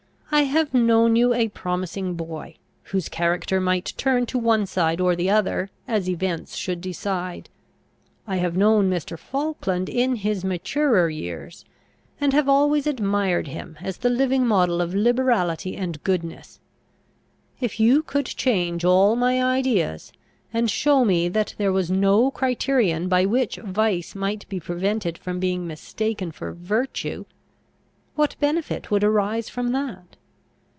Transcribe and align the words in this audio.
I 0.33 0.43
have 0.43 0.73
known 0.73 1.17
you 1.17 1.33
a 1.33 1.49
promising 1.49 2.13
boy, 2.13 2.55
whose 2.83 3.09
character 3.09 3.59
might 3.59 3.93
turn 3.97 4.25
to 4.27 4.37
one 4.39 4.65
side 4.65 5.01
or 5.01 5.13
the 5.13 5.29
other 5.29 5.69
as 5.89 6.09
events 6.09 6.55
should 6.55 6.79
decide. 6.79 7.49
I 8.25 8.37
have 8.37 8.55
known 8.55 8.89
Mr. 8.89 9.19
Falkland 9.19 9.89
in 9.89 10.15
his 10.15 10.45
maturer 10.45 11.09
years, 11.09 11.65
and 12.21 12.31
have 12.31 12.47
always 12.47 12.87
admired 12.87 13.47
him, 13.49 13.77
as 13.81 13.97
the 13.97 14.09
living 14.09 14.47
model 14.47 14.79
of 14.79 14.95
liberality 14.95 15.75
and 15.75 16.01
goodness. 16.05 16.61
If 17.59 17.77
you 17.77 18.01
could 18.01 18.25
change 18.25 18.85
all 18.85 19.17
my 19.17 19.43
ideas, 19.43 20.13
and 20.53 20.71
show 20.71 21.03
me 21.03 21.27
that 21.27 21.55
there 21.57 21.73
was 21.73 21.91
no 21.91 22.31
criterion 22.31 23.09
by 23.09 23.25
which 23.25 23.57
vice 23.57 24.15
might 24.15 24.47
be 24.47 24.61
prevented 24.61 25.17
from 25.17 25.41
being 25.41 25.67
mistaken 25.67 26.31
for 26.31 26.53
virtue, 26.53 27.25
what 28.15 28.37
benefit 28.39 28.89
would 28.89 29.03
arise 29.03 29.49
from 29.49 29.73
that? 29.73 30.15